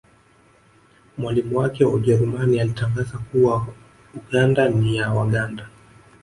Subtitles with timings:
[1.17, 3.67] Mwalimu wake wa Ujerumani alitangaza kuwa
[4.15, 5.69] Uganda ni ya Waganda